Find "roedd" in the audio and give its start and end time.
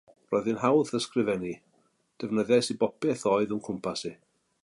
0.35-0.47